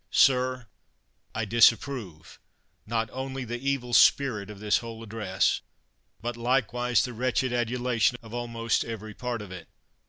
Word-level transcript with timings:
Sir, 0.09 0.65
I 1.35 1.45
disapprove, 1.45 2.39
not 2.87 3.07
only 3.13 3.45
the 3.45 3.59
evil 3.59 3.93
spirit 3.93 4.49
of 4.49 4.59
this 4.59 4.79
whole 4.79 5.03
address, 5.03 5.61
but 6.19 6.35
likewise 6.35 7.05
the 7.05 7.13
wretched 7.13 7.51
adula 7.51 8.01
tion 8.01 8.17
of 8.23 8.33
almost 8.33 8.83
every 8.83 9.13
part 9.13 9.43
of 9.43 9.51
it. 9.51 9.67